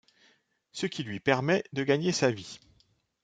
[0.71, 2.57] Ce qui lui permet de gagner sa vie.